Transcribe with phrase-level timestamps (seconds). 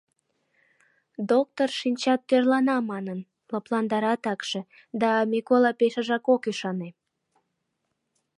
[1.31, 3.19] Доктор, шинчат тӧрлана манын,
[3.51, 4.61] лыпландара такше,
[5.01, 6.89] да Микола пешыжак ок ӱшане.